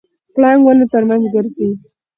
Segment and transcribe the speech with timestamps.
[0.33, 1.69] پړانګ ونو ترمنځ ګرځي.